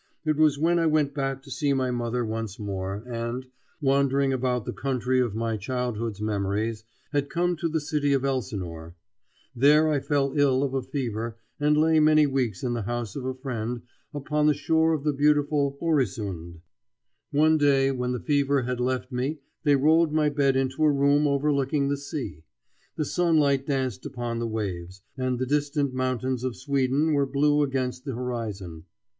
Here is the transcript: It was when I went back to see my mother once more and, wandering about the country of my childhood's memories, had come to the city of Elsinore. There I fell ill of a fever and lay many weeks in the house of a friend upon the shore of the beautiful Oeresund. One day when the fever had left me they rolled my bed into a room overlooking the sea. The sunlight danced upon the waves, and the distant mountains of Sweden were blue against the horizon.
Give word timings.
It 0.25 0.35
was 0.35 0.57
when 0.57 0.79
I 0.79 0.87
went 0.87 1.13
back 1.13 1.43
to 1.43 1.51
see 1.51 1.73
my 1.73 1.91
mother 1.91 2.25
once 2.25 2.57
more 2.57 3.03
and, 3.05 3.45
wandering 3.79 4.33
about 4.33 4.65
the 4.65 4.73
country 4.73 5.19
of 5.19 5.35
my 5.35 5.57
childhood's 5.57 6.19
memories, 6.19 6.83
had 7.13 7.29
come 7.29 7.55
to 7.57 7.69
the 7.69 7.79
city 7.79 8.11
of 8.13 8.25
Elsinore. 8.25 8.95
There 9.55 9.89
I 9.89 9.99
fell 9.99 10.33
ill 10.35 10.63
of 10.63 10.73
a 10.73 10.81
fever 10.81 11.37
and 11.59 11.77
lay 11.77 11.99
many 11.99 12.25
weeks 12.25 12.63
in 12.63 12.73
the 12.73 12.81
house 12.81 13.15
of 13.15 13.25
a 13.25 13.35
friend 13.35 13.83
upon 14.11 14.47
the 14.47 14.55
shore 14.55 14.93
of 14.93 15.03
the 15.03 15.13
beautiful 15.13 15.77
Oeresund. 15.79 16.61
One 17.29 17.59
day 17.59 17.91
when 17.91 18.11
the 18.11 18.19
fever 18.19 18.63
had 18.63 18.79
left 18.79 19.11
me 19.11 19.37
they 19.63 19.75
rolled 19.75 20.11
my 20.11 20.29
bed 20.29 20.55
into 20.55 20.83
a 20.83 20.91
room 20.91 21.27
overlooking 21.27 21.89
the 21.89 21.95
sea. 21.97 22.41
The 22.95 23.05
sunlight 23.05 23.67
danced 23.67 24.07
upon 24.07 24.39
the 24.39 24.47
waves, 24.47 25.03
and 25.15 25.37
the 25.37 25.45
distant 25.45 25.93
mountains 25.93 26.43
of 26.43 26.55
Sweden 26.55 27.13
were 27.13 27.27
blue 27.27 27.61
against 27.61 28.03
the 28.03 28.15
horizon. 28.15 28.85